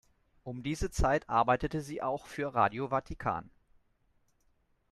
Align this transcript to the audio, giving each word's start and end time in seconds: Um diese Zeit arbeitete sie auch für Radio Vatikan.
Um 0.43 0.63
diese 0.63 0.89
Zeit 0.89 1.29
arbeitete 1.29 1.81
sie 1.83 2.01
auch 2.01 2.25
für 2.25 2.55
Radio 2.55 2.87
Vatikan. 2.87 3.51